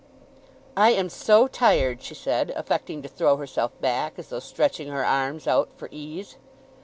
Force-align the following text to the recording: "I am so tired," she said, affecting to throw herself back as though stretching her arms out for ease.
"I 0.75 0.93
am 0.93 1.09
so 1.09 1.47
tired," 1.47 2.01
she 2.01 2.15
said, 2.15 2.51
affecting 2.55 3.03
to 3.03 3.07
throw 3.07 3.37
herself 3.37 3.79
back 3.81 4.13
as 4.17 4.29
though 4.29 4.39
stretching 4.39 4.87
her 4.87 5.05
arms 5.05 5.45
out 5.45 5.69
for 5.77 5.89
ease. 5.91 6.37